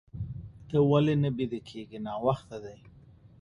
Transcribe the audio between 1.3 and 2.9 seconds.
بيده کيږې؟ ناوخته دي.